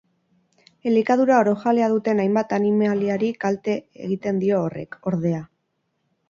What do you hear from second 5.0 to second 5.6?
ordea.